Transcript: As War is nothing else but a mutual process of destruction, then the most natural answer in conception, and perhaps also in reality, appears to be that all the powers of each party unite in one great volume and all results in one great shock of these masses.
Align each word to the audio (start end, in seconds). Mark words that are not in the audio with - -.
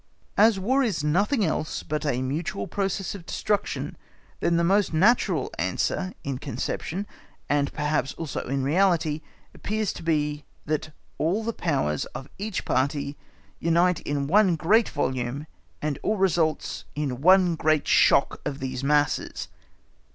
As 0.35 0.57
War 0.59 0.81
is 0.81 1.03
nothing 1.03 1.45
else 1.45 1.83
but 1.83 2.07
a 2.07 2.23
mutual 2.23 2.65
process 2.65 3.13
of 3.13 3.27
destruction, 3.27 3.95
then 4.39 4.57
the 4.57 4.63
most 4.63 4.95
natural 4.95 5.51
answer 5.59 6.13
in 6.23 6.39
conception, 6.39 7.05
and 7.47 7.71
perhaps 7.71 8.15
also 8.15 8.41
in 8.47 8.63
reality, 8.63 9.21
appears 9.53 9.93
to 9.93 10.01
be 10.01 10.43
that 10.65 10.89
all 11.19 11.43
the 11.43 11.53
powers 11.53 12.05
of 12.15 12.27
each 12.39 12.65
party 12.65 13.15
unite 13.59 13.99
in 13.99 14.25
one 14.25 14.55
great 14.55 14.89
volume 14.89 15.45
and 15.83 15.99
all 16.01 16.17
results 16.17 16.83
in 16.95 17.21
one 17.21 17.53
great 17.53 17.87
shock 17.87 18.41
of 18.43 18.57
these 18.57 18.83
masses. 18.83 19.49